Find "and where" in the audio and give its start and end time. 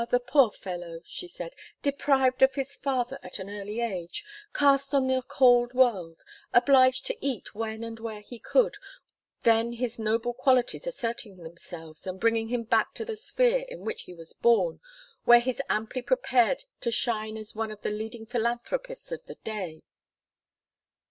7.83-8.21